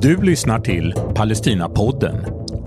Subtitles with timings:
[0.00, 2.14] Du lyssnar till Palestinapodden,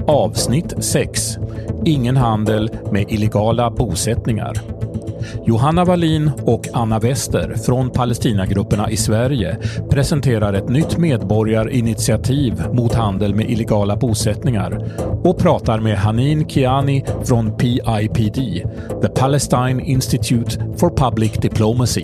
[0.08, 1.38] avsnitt 6.
[1.86, 4.73] Ingen handel med illegala bosättningar.
[5.46, 9.58] Johanna Wallin och Anna Wester från Palestinagrupperna i Sverige
[9.90, 14.92] presenterar ett nytt medborgarinitiativ mot handel med illegala bosättningar
[15.24, 18.38] och pratar med Hanin Kiani från PIPD,
[19.02, 22.04] The Palestine Institute for Public Diplomacy.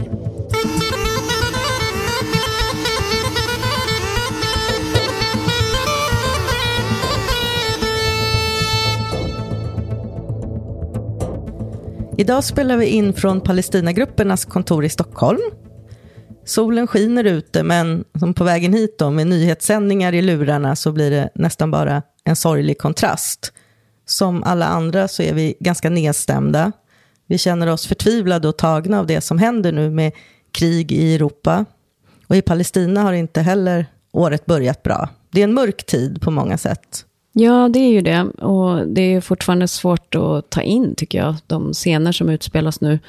[12.20, 15.40] Idag spelar vi in från Palestinagruppernas kontor i Stockholm.
[16.46, 21.12] Solen skiner ute, men som på vägen hit då, med nyhetssändningar i lurarna så blir
[21.12, 23.54] det nästan bara en sorglig kontrast.
[24.06, 26.72] Som alla andra så är vi ganska nedstämda.
[27.28, 30.12] Vi känner oss förtvivlade och tagna av det som händer nu med
[30.52, 31.66] krig i Europa.
[32.28, 35.10] Och i Palestina har inte heller året börjat bra.
[35.32, 37.06] Det är en mörk tid på många sätt.
[37.40, 38.22] Ja, det är ju det.
[38.24, 43.00] Och det är fortfarande svårt att ta in, tycker jag, de scener som utspelas nu.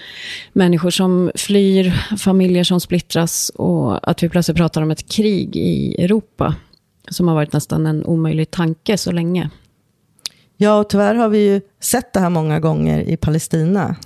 [0.53, 6.05] Människor som flyr, familjer som splittras och att vi plötsligt pratar om ett krig i
[6.05, 6.55] Europa.
[7.09, 9.51] Som har varit nästan en omöjlig tanke så länge.
[10.57, 13.97] Ja, och tyvärr har vi ju sett det här många gånger i Palestina.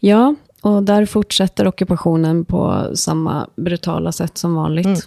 [0.00, 4.86] Ja, och där fortsätter ockupationen på samma brutala sätt som vanligt.
[4.86, 4.98] Mm.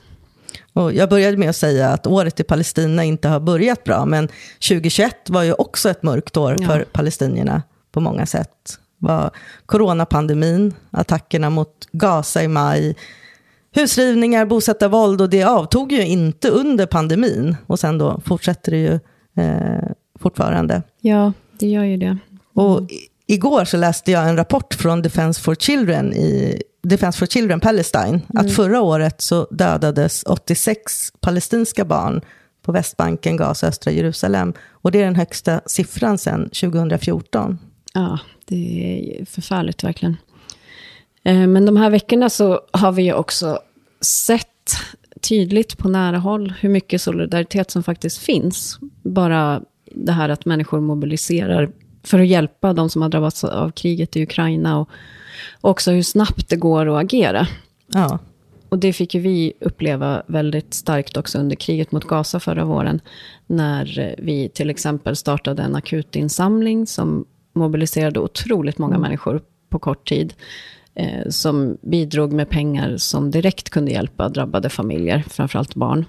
[0.77, 4.27] Och jag började med att säga att året i Palestina inte har börjat bra, men
[4.67, 6.67] 2021 var ju också ett mörkt år ja.
[6.67, 8.79] för palestinierna på många sätt.
[8.97, 9.31] var
[9.65, 12.95] coronapandemin, attackerna mot Gaza i maj,
[13.75, 17.55] husrivningar, bosättarvåld och det avtog ju inte under pandemin.
[17.67, 18.99] Och sen då fortsätter det ju
[19.43, 19.89] eh,
[20.19, 20.81] fortfarande.
[21.01, 22.05] Ja, det gör ju det.
[22.05, 22.19] Mm.
[22.53, 22.81] Och
[23.27, 28.07] igår så läste jag en rapport från Defense for Children i Defense for Children Palestine,
[28.07, 28.23] mm.
[28.33, 32.21] att förra året så dödades 86 palestinska barn
[32.61, 34.53] på Västbanken, Gaza och östra Jerusalem.
[34.71, 37.59] Och det är den högsta siffran sedan 2014.
[37.93, 40.17] Ja, det är förfärligt verkligen.
[41.23, 43.59] Eh, men de här veckorna så har vi ju också
[44.01, 44.47] sett
[45.21, 48.79] tydligt på nära håll hur mycket solidaritet som faktiskt finns.
[49.03, 49.61] Bara
[49.91, 51.69] det här att människor mobiliserar
[52.07, 54.79] för att hjälpa de som har drabbats av kriget i Ukraina.
[54.79, 54.89] Och
[55.61, 57.47] också hur snabbt det går att agera.
[57.87, 58.19] Ja.
[58.69, 63.01] Och det fick ju vi uppleva väldigt starkt också under kriget mot Gaza förra våren.
[63.47, 69.01] När vi till exempel startade en akutinsamling som mobiliserade otroligt många mm.
[69.01, 70.33] människor på kort tid.
[70.95, 76.05] Eh, som bidrog med pengar som direkt kunde hjälpa drabbade familjer, framförallt barn.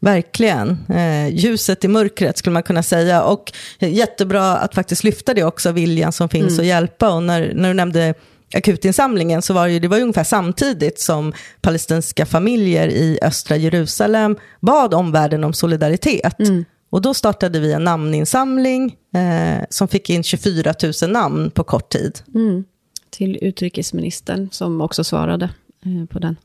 [0.00, 0.78] Verkligen.
[0.88, 3.22] Eh, ljuset i mörkret skulle man kunna säga.
[3.22, 6.60] Och jättebra att faktiskt lyfta det också, viljan som finns mm.
[6.60, 7.14] att hjälpa.
[7.14, 8.14] Och när, när du nämnde
[8.54, 14.94] akutinsamlingen så var det, det var ungefär samtidigt som palestinska familjer i östra Jerusalem bad
[14.94, 16.40] omvärlden om solidaritet.
[16.40, 16.64] Mm.
[16.90, 21.88] Och då startade vi en namninsamling eh, som fick in 24 000 namn på kort
[21.88, 22.18] tid.
[22.34, 22.64] Mm.
[23.10, 25.50] Till utrikesministern som också svarade
[25.84, 26.36] eh, på den.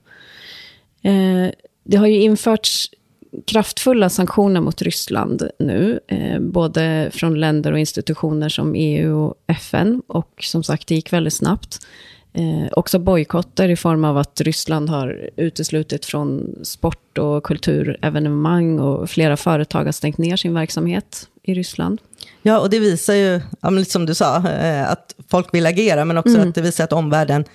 [1.02, 1.52] Eh,
[1.84, 2.90] det har ju införts
[3.48, 10.02] kraftfulla sanktioner mot Ryssland nu, eh, både från länder och institutioner som EU och FN.
[10.08, 11.80] Och som sagt, det gick väldigt snabbt.
[12.34, 19.10] Eh, också bojkotter i form av att Ryssland har uteslutit från sport och kulturevenemang och
[19.10, 22.02] flera företag har stängt ner sin verksamhet i Ryssland.
[22.42, 23.42] Ja, och det visar ju,
[23.86, 26.50] som du sa, eh, att folk vill agera, men också mm.
[26.50, 27.46] att det visar att omvärlden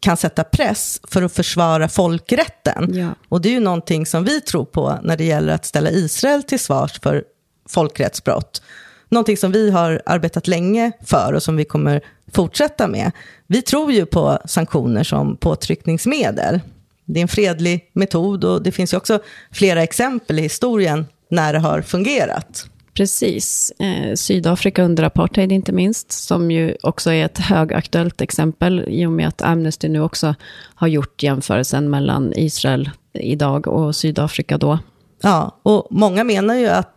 [0.00, 2.94] kan sätta press för att försvara folkrätten.
[2.94, 3.08] Ja.
[3.28, 6.42] Och det är ju någonting som vi tror på när det gäller att ställa Israel
[6.42, 7.24] till svars för
[7.68, 8.62] folkrättsbrott.
[9.08, 12.00] Någonting som vi har arbetat länge för och som vi kommer
[12.32, 13.12] fortsätta med.
[13.46, 16.60] Vi tror ju på sanktioner som påtryckningsmedel.
[17.04, 19.20] Det är en fredlig metod och det finns ju också
[19.52, 22.66] flera exempel i historien när det har fungerat.
[22.94, 23.72] Precis.
[23.78, 29.12] Eh, Sydafrika under apartheid inte minst, som ju också är ett högaktuellt exempel i och
[29.12, 30.34] med att Amnesty nu också
[30.74, 34.78] har gjort jämförelsen mellan Israel idag och Sydafrika då.
[35.22, 36.96] Ja, och många menar ju att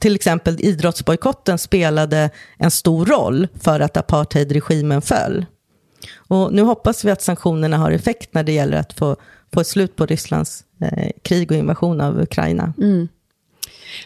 [0.00, 5.46] till exempel idrottsbojkotten spelade en stor roll för att apartheidregimen föll.
[6.16, 9.16] Och nu hoppas vi att sanktionerna har effekt när det gäller att få,
[9.54, 12.72] få ett slut på Rysslands eh, krig och invasion av Ukraina.
[12.78, 13.08] Mm.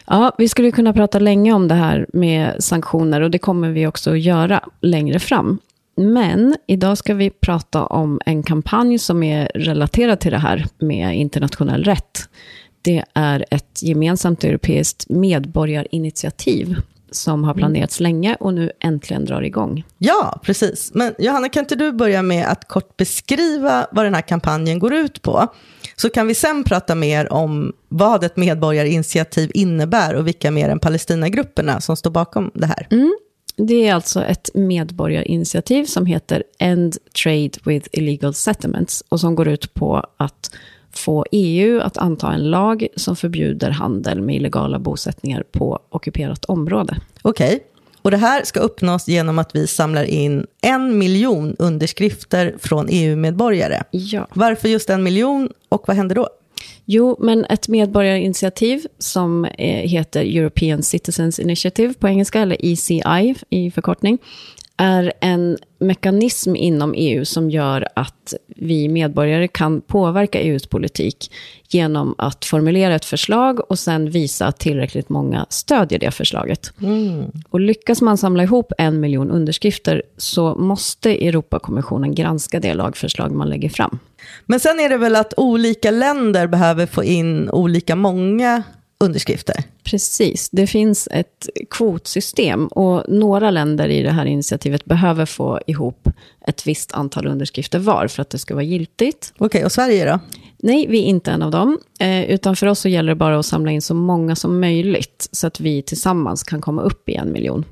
[0.07, 3.87] Ja, vi skulle kunna prata länge om det här med sanktioner och det kommer vi
[3.87, 5.59] också att göra längre fram.
[5.95, 11.17] Men idag ska vi prata om en kampanj som är relaterad till det här med
[11.17, 12.29] internationell rätt.
[12.81, 16.75] Det är ett gemensamt europeiskt medborgarinitiativ
[17.11, 19.83] som har planerats länge och nu äntligen drar igång.
[19.97, 20.91] Ja, precis.
[20.93, 24.93] Men Johanna, kan inte du börja med att kort beskriva vad den här kampanjen går
[24.93, 25.47] ut på?
[25.95, 30.79] Så kan vi sen prata mer om vad ett medborgarinitiativ innebär och vilka mer än
[30.79, 32.87] Palestinagrupperna som står bakom det här.
[32.91, 33.15] Mm.
[33.67, 39.47] Det är alltså ett medborgarinitiativ som heter End Trade with Illegal Settlements och som går
[39.47, 40.51] ut på att
[40.91, 46.97] få EU att anta en lag som förbjuder handel med illegala bosättningar på ockuperat område.
[47.21, 47.59] Okej, okay.
[48.01, 53.83] och det här ska uppnås genom att vi samlar in en miljon underskrifter från EU-medborgare.
[53.91, 54.27] Ja.
[54.33, 56.29] Varför just en miljon och vad händer då?
[56.85, 63.71] Jo, men ett medborgarinitiativ som eh, heter European Citizens Initiative på engelska, eller ECI i
[63.71, 64.17] förkortning,
[64.81, 71.31] är en mekanism inom EU som gör att vi medborgare kan påverka EUs politik
[71.69, 76.73] genom att formulera ett förslag och sen visa att tillräckligt många stödjer det förslaget.
[76.81, 77.31] Mm.
[77.49, 83.49] Och lyckas man samla ihop en miljon underskrifter så måste Europakommissionen granska det lagförslag man
[83.49, 83.99] lägger fram.
[84.45, 88.63] Men sen är det väl att olika länder behöver få in olika många
[89.03, 89.63] underskrifter.
[89.83, 96.09] Precis, det finns ett kvotsystem och några länder i det här initiativet behöver få ihop
[96.47, 99.33] ett visst antal underskrifter var för att det ska vara giltigt.
[99.35, 100.19] Okej, okay, och Sverige då?
[100.57, 101.77] Nej, vi är inte en av dem.
[101.99, 105.29] Eh, utan för oss så gäller det bara att samla in så många som möjligt
[105.31, 107.65] så att vi tillsammans kan komma upp i en miljon.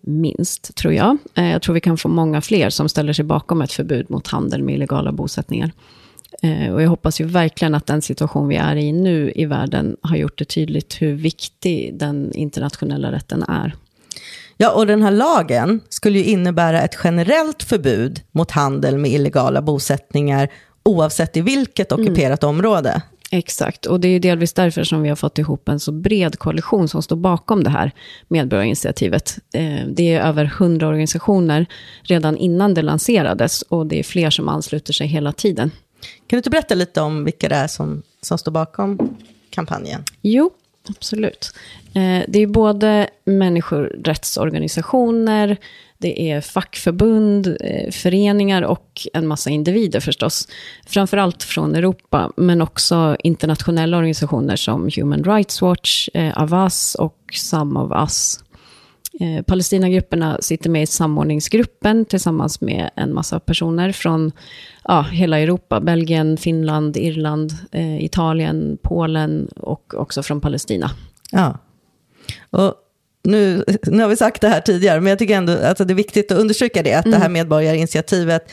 [0.00, 1.18] Minst, tror jag.
[1.34, 4.26] Eh, jag tror vi kan få många fler som ställer sig bakom ett förbud mot
[4.26, 5.72] handel med illegala bosättningar.
[6.44, 9.96] Eh, och jag hoppas ju verkligen att den situation vi är i nu i världen
[10.02, 13.74] har gjort det tydligt hur viktig den internationella rätten är.
[14.56, 19.62] Ja, och den här lagen skulle ju innebära ett generellt förbud mot handel med illegala
[19.62, 20.48] bosättningar
[20.82, 22.02] oavsett i vilket mm.
[22.02, 22.56] ockuperat mm.
[22.56, 23.02] område.
[23.30, 26.88] Exakt, och det är delvis därför som vi har fått ihop en så bred koalition
[26.88, 27.92] som står bakom det här
[28.28, 29.38] medborgarinitiativet.
[29.54, 31.66] Eh, det är över hundra organisationer
[32.02, 35.70] redan innan det lanserades och det är fler som ansluter sig hela tiden.
[36.26, 39.16] Kan du inte berätta lite om vilka det är som, som står bakom
[39.50, 40.04] kampanjen?
[40.22, 40.50] Jo,
[40.88, 41.54] absolut.
[41.94, 45.56] Eh, det är både människorättsorganisationer,
[45.98, 50.48] det är fackförbund, eh, föreningar och en massa individer förstås.
[50.86, 57.80] Framförallt från Europa, men också internationella organisationer som Human Rights Watch, eh, Avas och Some
[57.80, 58.43] of Us.
[59.20, 64.32] Eh, Palestinagrupperna sitter med i samordningsgruppen tillsammans med en massa personer från
[64.84, 65.80] ja, hela Europa.
[65.80, 70.90] Belgien, Finland, Irland, eh, Italien, Polen och också från Palestina.
[71.30, 71.58] Ja.
[72.50, 72.74] Och
[73.24, 75.94] nu, nu har vi sagt det här tidigare, men jag tycker ändå att det är
[75.94, 77.12] viktigt att understryka det, att mm.
[77.12, 77.32] det här mm.
[77.32, 78.52] medborgarinitiativet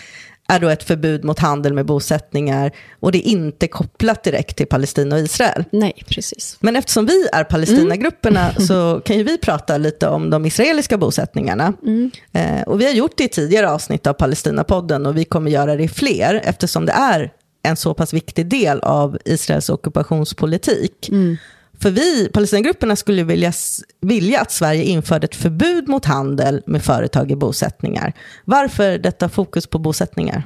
[0.51, 4.67] är då ett förbud mot handel med bosättningar och det är inte kopplat direkt till
[4.67, 5.63] Palestina och Israel.
[5.71, 6.57] Nej, precis.
[6.59, 8.67] Men eftersom vi är Palestinagrupperna mm.
[8.67, 11.73] så kan ju vi prata lite om de israeliska bosättningarna.
[11.83, 12.11] Mm.
[12.31, 15.75] Eh, och vi har gjort det i tidigare avsnitt av Palestinapodden och vi kommer göra
[15.75, 17.31] det i fler eftersom det är
[17.63, 21.09] en så pass viktig del av Israels ockupationspolitik.
[21.09, 21.37] Mm.
[21.81, 23.53] För vi, Palestinagrupperna, skulle vilja,
[24.01, 28.13] vilja att Sverige införde ett förbud mot handel med företag i bosättningar.
[28.45, 30.43] Varför detta fokus på bosättningar?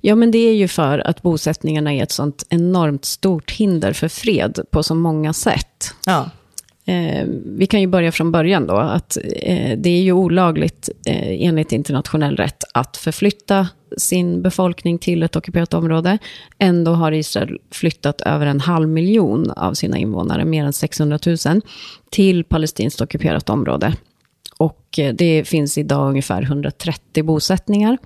[0.00, 4.08] Ja, men det är ju för att bosättningarna är ett sånt enormt stort hinder för
[4.08, 5.94] fred på så många sätt.
[6.06, 6.30] Ja.
[6.84, 11.46] Eh, vi kan ju börja från början då, att eh, det är ju olagligt eh,
[11.46, 16.18] enligt internationell rätt att förflytta sin befolkning till ett ockuperat område.
[16.58, 21.60] Ändå har Israel flyttat över en halv miljon av sina invånare, mer än 600 000,
[22.10, 23.94] till palestinskt ockuperat område.
[24.58, 27.98] Och eh, det finns idag ungefär 130 bosättningar,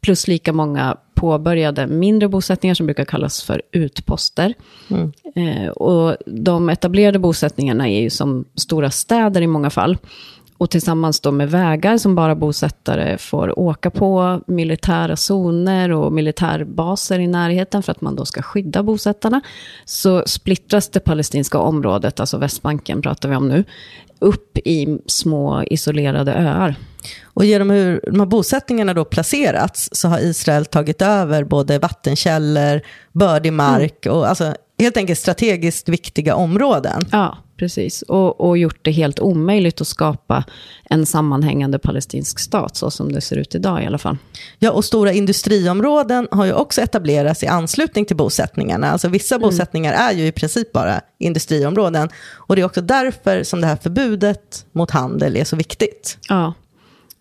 [0.00, 4.54] plus lika många påbörjade mindre bosättningar som brukar kallas för utposter.
[4.88, 5.12] Mm.
[5.34, 9.98] Eh, och de etablerade bosättningarna är ju som stora städer i många fall.
[10.58, 17.18] Och tillsammans då med vägar som bara bosättare får åka på, militära zoner och militärbaser
[17.18, 19.40] i närheten för att man då ska skydda bosättarna,
[19.84, 23.64] så splittras det palestinska området, alltså Västbanken pratar vi om nu,
[24.18, 26.74] upp i små isolerade öar.
[27.24, 32.80] Och genom hur de här bosättningarna då placerats så har Israel tagit över både vattenkällor,
[33.12, 37.02] bördig mark och alltså helt enkelt strategiskt viktiga områden.
[37.12, 38.02] Ja, precis.
[38.02, 40.44] Och, och gjort det helt omöjligt att skapa
[40.84, 44.16] en sammanhängande palestinsk stat, så som det ser ut idag i alla fall.
[44.58, 48.90] Ja, och stora industriområden har ju också etablerats i anslutning till bosättningarna.
[48.90, 49.48] Alltså vissa mm.
[49.48, 52.08] bosättningar är ju i princip bara industriområden.
[52.32, 56.18] Och det är också därför som det här förbudet mot handel är så viktigt.
[56.28, 56.54] Ja,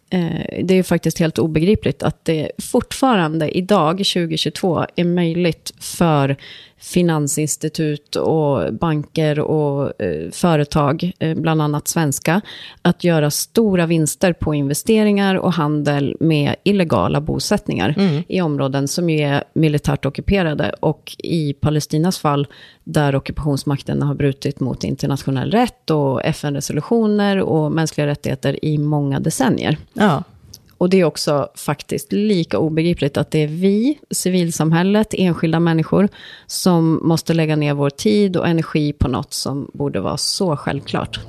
[0.09, 6.35] Eh, det är faktiskt helt obegripligt att det fortfarande idag, 2022, är möjligt för
[6.77, 12.41] finansinstitut och banker och eh, företag, eh, bland annat svenska,
[12.81, 18.23] att göra stora vinster på investeringar och handel med illegala bosättningar mm.
[18.27, 20.75] i områden som är militärt ockuperade.
[20.79, 22.47] Och i Palestinas fall,
[22.83, 29.77] där ockupationsmakten har brutit mot internationell rätt och FN-resolutioner och mänskliga rättigheter i många decennier.
[29.93, 30.23] Ja.
[30.77, 36.09] Och det är också faktiskt lika obegripligt att det är vi, civilsamhället, enskilda människor,
[36.47, 41.19] som måste lägga ner vår tid och energi på något som borde vara så självklart.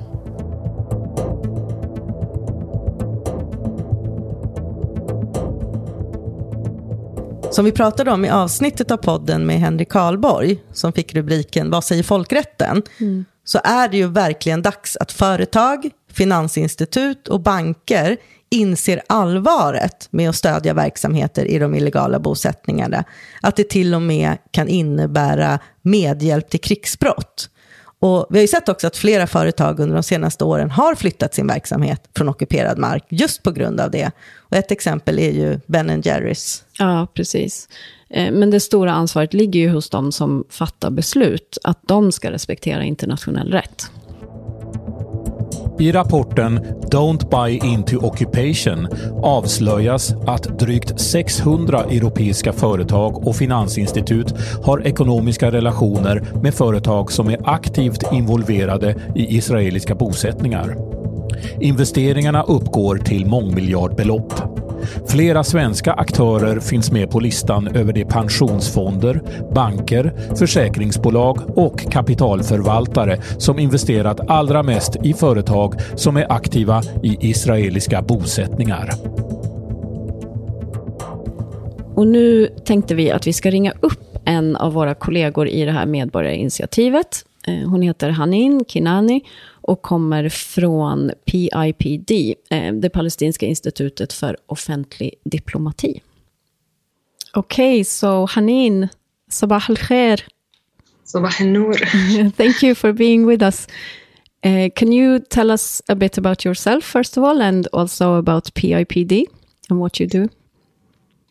[7.51, 11.85] Som vi pratade om i avsnittet av podden med Henrik Karlborg, som fick rubriken Vad
[11.85, 12.83] säger folkrätten?
[13.01, 13.25] Mm.
[13.45, 18.17] Så är det ju verkligen dags att företag, finansinstitut och banker
[18.51, 23.05] inser allvaret med att stödja verksamheter i de illegala bosättningarna.
[23.43, 27.51] Att det till och med kan innebära medhjälp till krigsbrott.
[27.99, 31.35] Och vi har ju sett också att flera företag under de senaste åren har flyttat
[31.35, 34.11] sin verksamhet från ockuperad mark just på grund av det.
[34.39, 36.65] Och ett exempel är ju Ben Jerrys.
[36.79, 37.69] Ja, precis.
[38.11, 42.31] Eh, men det stora ansvaret ligger ju hos de som fattar beslut, att de ska
[42.31, 43.91] respektera internationell rätt.
[45.79, 48.89] I rapporten Don't Buy Into Occupation
[49.23, 57.39] avslöjas att drygt 600 europeiska företag och finansinstitut har ekonomiska relationer med företag som är
[57.45, 60.77] aktivt involverade i israeliska bosättningar.
[61.61, 64.33] Investeringarna uppgår till mångmiljardbelopp.
[65.07, 69.21] Flera svenska aktörer finns med på listan över de pensionsfonder,
[69.55, 78.03] banker, försäkringsbolag och kapitalförvaltare som investerat allra mest i företag som är aktiva i israeliska
[78.03, 78.91] bosättningar.
[81.95, 85.73] Och nu tänkte vi att vi ska ringa upp en av våra kollegor i det
[85.73, 87.25] här medborgarinitiativet.
[87.47, 89.21] Eh, hon heter Hanin Kinani
[89.67, 96.03] och kommer från PIPD, eh, det palestinska institutet för offentlig diplomati.
[97.33, 98.89] Okej, okay, so Hanin,
[99.31, 100.25] sabah al-khair.
[101.05, 101.75] Sabah al-noor.
[102.37, 103.69] Thank you for being with us.
[104.47, 108.55] Uh, can you tell us a bit about yourself, first of all, and also about
[108.55, 109.25] PIPD
[109.71, 110.29] and what you do?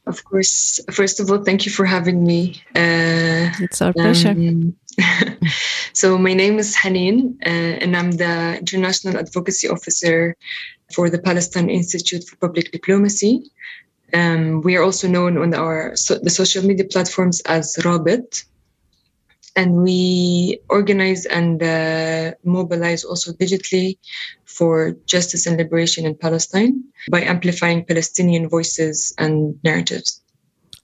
[0.08, 0.80] Of course.
[0.92, 2.62] First of all, thank you for having me.
[2.76, 4.30] Uh, it's our pleasure.
[4.30, 4.76] Um,
[5.94, 10.36] so, my name is Hanin, uh, and I'm the International Advocacy Officer
[10.94, 13.52] for the Palestine Institute for Public Diplomacy.
[14.14, 18.46] Um, we are also known on our so, the social media platforms as Rabit,
[19.56, 23.98] and we organize and uh, mobilize also digitally
[24.44, 30.22] for justice and liberation in Palestine by amplifying Palestinian voices and narratives.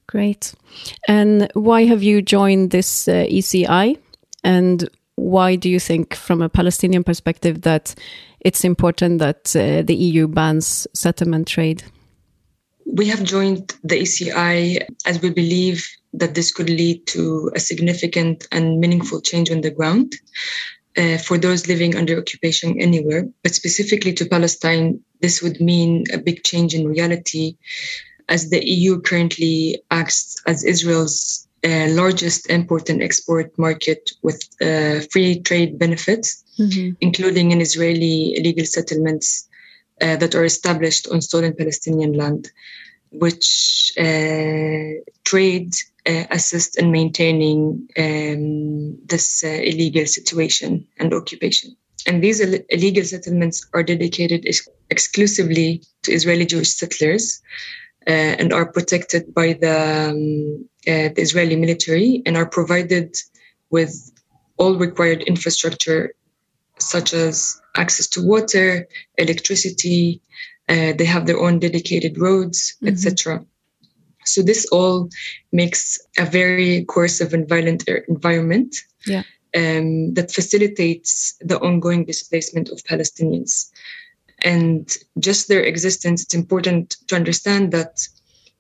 [0.08, 0.54] Great.
[1.08, 3.98] And why have you joined this uh, ECI?
[4.44, 7.96] And why do you think, from a Palestinian perspective, that
[8.40, 11.84] it's important that uh, the EU bans settlement trade?
[12.86, 18.48] We have joined the ECI as we believe that this could lead to a significant
[18.52, 20.14] and meaningful change on the ground
[20.98, 23.30] uh, for those living under occupation anywhere.
[23.44, 27.58] But specifically to Palestine, this would mean a big change in reality
[28.28, 35.02] as the EU currently acts as Israel's uh, largest import and export market with uh,
[35.12, 36.96] free trade benefits, mm-hmm.
[37.00, 39.48] including in Israeli illegal settlements
[40.02, 42.52] uh, that are established on stolen Palestinian land,
[43.12, 45.74] which uh, trade
[46.08, 51.76] uh, assist in maintaining um, this uh, illegal situation and occupation.
[52.08, 57.42] And these Ill- illegal settlements are dedicated ex- exclusively to Israeli Jewish settlers
[58.08, 63.16] uh, and are protected by the, um, uh, the Israeli military and are provided
[63.70, 64.12] with
[64.58, 66.14] all required infrastructure,
[66.84, 70.22] such as access to water, electricity.
[70.68, 72.88] Uh, they have their own dedicated roads, mm-hmm.
[72.88, 73.46] etc.
[74.26, 75.10] So this all
[75.52, 79.24] makes a very coercive and violent environment yeah.
[79.56, 83.72] um, that facilitates the ongoing displacement of Palestinians.
[84.44, 88.08] And just their existence, it's important to understand that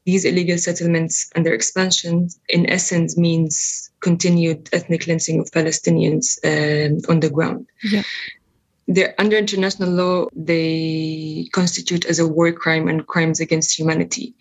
[0.05, 6.99] these illegal settlements and their expansion, in essence, means continued ethnic cleansing of Palestinians um,
[7.09, 7.67] on the ground.
[7.83, 8.03] Yeah
[8.87, 14.35] they're under international law they constitute as a war crime and crimes against humanity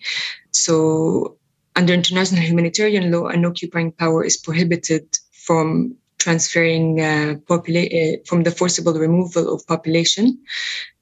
[0.51, 1.37] so
[1.75, 8.43] under international humanitarian law an occupying power is prohibited from transferring uh, popula- uh, from
[8.43, 10.43] the forcible removal of population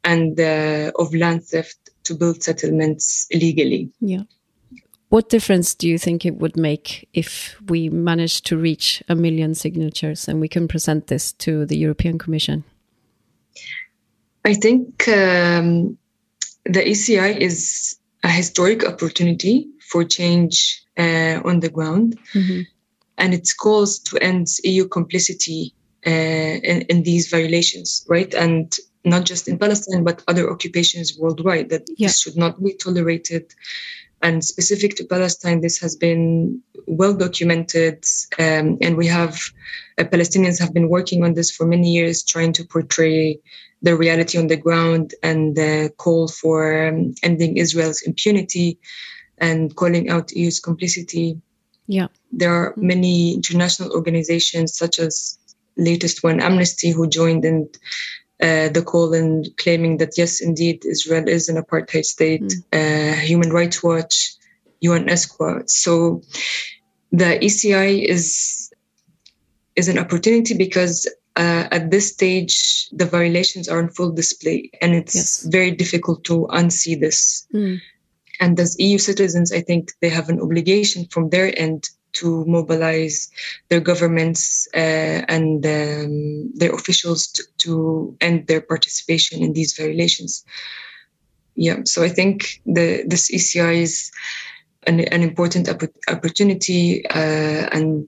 [0.03, 3.91] and uh, of land theft to build settlements illegally.
[3.99, 4.23] Yeah.
[5.09, 9.55] What difference do you think it would make if we managed to reach a million
[9.55, 12.63] signatures and we can present this to the European Commission?
[14.45, 15.97] I think um,
[16.63, 22.61] the ECI is a historic opportunity for change uh, on the ground, mm-hmm.
[23.17, 25.73] and its calls to end EU complicity
[26.05, 28.33] uh, in, in, these violations, right?
[28.33, 32.07] And not just in Palestine, but other occupations worldwide, that yeah.
[32.07, 33.53] this should not be tolerated.
[34.21, 38.03] And specific to Palestine, this has been well documented,
[38.37, 39.39] um, and we have
[39.97, 43.39] uh, Palestinians have been working on this for many years, trying to portray
[43.81, 48.79] the reality on the ground and the call for um, ending Israel's impunity
[49.37, 51.41] and calling out EU's complicity.
[51.87, 55.39] Yeah, there are many international organizations, such as
[55.77, 57.69] latest one, Amnesty, who joined in
[58.41, 62.41] uh, the call and claiming that yes, indeed, Israel is an apartheid state.
[62.41, 62.63] Mm.
[62.71, 64.35] Uh, Human Rights Watch,
[64.83, 65.69] UNESCO.
[65.69, 66.21] So
[67.11, 68.71] the ECI is
[69.75, 74.95] is an opportunity because uh, at this stage the violations are on full display, and
[74.95, 75.43] it's yes.
[75.43, 77.47] very difficult to unsee this.
[77.53, 77.79] Mm.
[78.39, 83.29] And as EU citizens, I think they have an obligation from their end to mobilize
[83.69, 90.45] their governments uh, and um, their officials to, to, end their participation in these violations.
[91.55, 94.11] Yeah, so I think the this ECI is
[94.87, 95.69] an, an important
[96.07, 98.07] opportunity, uh, and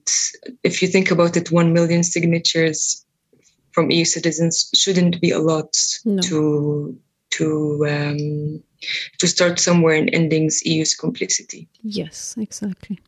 [0.62, 3.04] if you think about it, one million signatures
[3.72, 6.22] from EU citizens shouldn't be a lot no.
[6.22, 6.98] to
[7.32, 8.62] to um,
[9.18, 11.68] to start somewhere and ending EU's complicity.
[11.82, 12.98] Yes, exactly.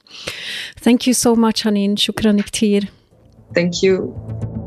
[0.76, 1.96] Thank you so much, Hanin.
[1.96, 2.88] Shukran iktir.
[3.54, 4.63] Thank you.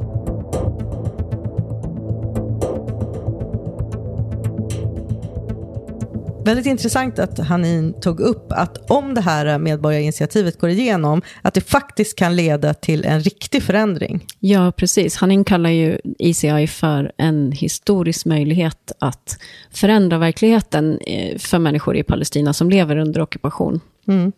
[6.48, 11.62] Väldigt intressant att Hanin tog upp att om det här medborgarinitiativet går igenom, att det
[11.62, 14.26] faktiskt kan leda till en riktig förändring.
[14.40, 15.16] Ja, precis.
[15.16, 19.38] Hanin kallar ju ECI för en historisk möjlighet att
[19.72, 23.80] förändra verkligheten eh, för människor i Palestina som lever under ockupation.
[24.08, 24.32] Mm.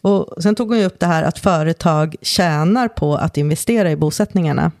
[0.00, 3.96] Och sen tog hon ju upp det här att företag tjänar på att investera i
[3.96, 4.72] bosättningarna.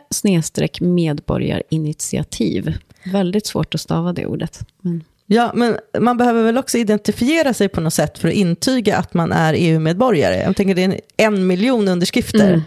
[0.81, 2.75] medborgarinitiativ.
[3.05, 4.61] Väldigt svårt att stava det ordet.
[4.81, 5.05] Men...
[5.27, 9.15] Ja, men man behöver väl också identifiera sig på något sätt för att intyga att
[9.15, 10.43] man är EU-medborgare.
[10.43, 12.49] Jag tänker det är en miljon underskrifter.
[12.49, 12.61] Mm.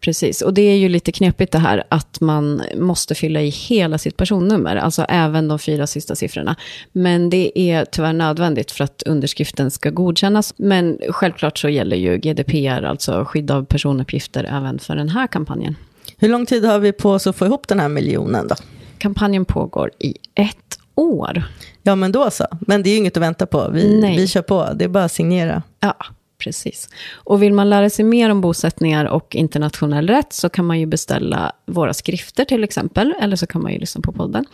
[0.00, 3.98] Precis, och det är ju lite knepigt det här att man måste fylla i hela
[3.98, 6.56] sitt personnummer, alltså även de fyra sista siffrorna.
[6.92, 10.54] Men det är tyvärr nödvändigt för att underskriften ska godkännas.
[10.56, 15.76] Men självklart så gäller ju GDPR, alltså skydd av personuppgifter, även för den här kampanjen.
[16.18, 18.54] Hur lång tid har vi på oss att få ihop den här miljonen då?
[18.98, 21.42] Kampanjen pågår i ett år.
[21.82, 22.46] Ja, men då så.
[22.60, 23.70] Men det är ju inget att vänta på.
[23.72, 24.68] Vi, vi kör på.
[24.74, 25.62] Det är bara att signera.
[25.80, 25.94] Ja,
[26.40, 26.88] Precis.
[27.14, 30.86] Och vill man lära sig mer om bosättningar och internationell rätt så kan man ju
[30.86, 34.46] beställa våra skrifter till exempel, eller så kan man ju lyssna på podden.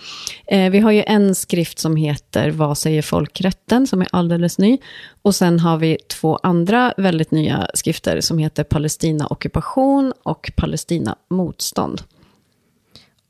[0.47, 4.79] Eh, vi har ju en skrift som heter Vad säger folkrätten, som är alldeles ny.
[5.23, 11.17] Och sen har vi två andra väldigt nya skrifter som heter Palestina ockupation och Palestina
[11.31, 12.03] motstånd.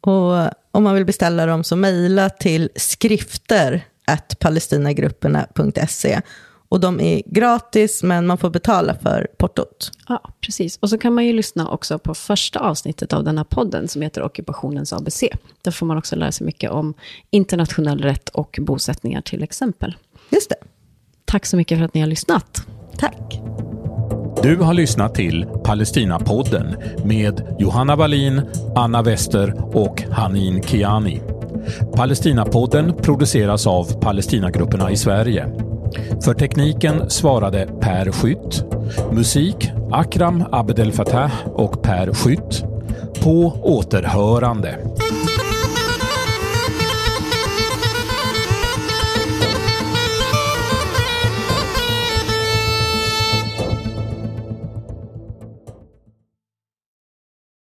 [0.01, 3.85] Och om man vill beställa dem så mejla till skrifter
[4.39, 6.21] palestinagrupperna.se
[6.69, 9.93] och de är gratis, men man får betala för portot.
[10.09, 10.79] Ja, precis.
[10.83, 14.03] Och så kan man ju lyssna också på första avsnittet av den här podden som
[14.03, 15.25] heter Ockupationens ABC.
[15.63, 16.95] Där får man också lära sig mycket om
[17.31, 19.97] internationell rätt och bosättningar till exempel.
[20.31, 20.57] Just det.
[21.25, 22.67] Tack så mycket för att ni har lyssnat.
[22.99, 23.41] Tack.
[24.43, 28.43] Du har lyssnat till Palestinapodden med Johanna Wallin,
[28.75, 31.21] Anna Wester och Hanin Kiani.
[31.95, 35.66] Palestinapodden produceras av Palestinagrupperna i Sverige.
[36.25, 38.65] För tekniken svarade Per Skytt.
[39.13, 42.65] Musik Akram Abdel Fattah och Per Skytt.
[43.23, 44.79] På återhörande.